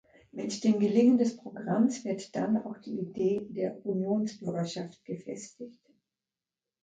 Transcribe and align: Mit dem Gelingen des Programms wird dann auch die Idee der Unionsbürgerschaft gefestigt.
Mit 0.31 0.63
dem 0.63 0.79
Gelingen 0.79 1.19
des 1.19 1.37
Programms 1.37 2.03
wird 2.03 2.35
dann 2.35 2.57
auch 2.63 2.79
die 2.79 2.97
Idee 2.97 3.39
der 3.49 3.85
Unionsbürgerschaft 3.85 5.05
gefestigt. 5.05 5.77